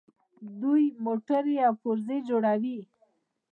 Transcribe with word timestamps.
دوی 0.61 0.83
موټرې 1.05 1.55
او 1.67 1.73
پرزې 1.81 2.17
جوړوي. 2.29 2.79